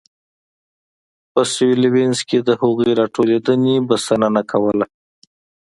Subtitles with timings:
[1.33, 4.85] په سوېلي ویلز کې د هغوی راټولېدنې بسنه نه کوله.